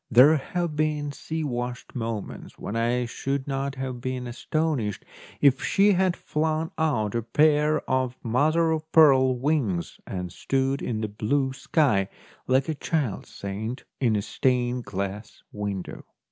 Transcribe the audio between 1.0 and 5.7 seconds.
sea washed moments when I should not have been astonished if